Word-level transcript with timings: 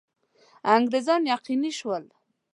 انګرېزان 0.75 1.21
یقیني 1.33 1.71
شول. 1.79 2.03